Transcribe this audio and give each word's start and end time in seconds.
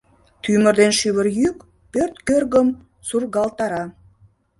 Тӱмыр 0.43 0.75
ден 0.79 0.91
шӱвыр 0.99 1.27
йӱк 1.39 1.57
пӧрт 1.91 2.15
кӧргым 2.27 2.67
сургалтара. 3.07 3.83